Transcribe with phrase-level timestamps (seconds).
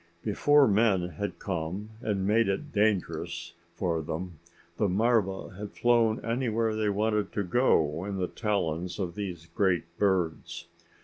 [0.23, 4.39] Before men had come and made it dangerous for them,
[4.77, 9.83] the marva had flown anywhere they wanted to go in the talons of these great
[9.99, 10.65] birds.